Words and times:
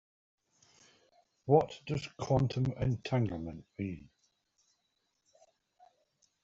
What 1.45 1.79
does 1.85 2.07
Quantum 2.17 2.73
entanglement 2.75 3.65
mean? 3.77 4.09